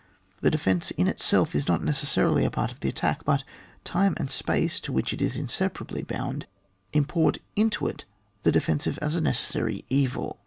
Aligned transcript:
The 0.39 0.49
defence 0.49 0.89
in 0.89 1.05
itself 1.07 1.53
is 1.53 1.67
not 1.67 1.83
necessarily 1.83 2.43
a 2.43 2.49
part 2.49 2.71
of 2.71 2.79
the 2.79 2.89
attack; 2.89 3.23
but 3.23 3.43
time 3.83 4.15
and 4.17 4.31
space, 4.31 4.79
to 4.79 4.91
which 4.91 5.13
it 5.13 5.21
id 5.21 5.35
inseparably 5.35 6.01
bound, 6.01 6.47
import 6.91 7.37
into 7.55 7.85
it 7.85 8.05
the 8.41 8.51
defensive 8.51 8.97
as 8.99 9.13
a 9.13 9.21
necessary 9.21 9.85
evil. 9.89 10.39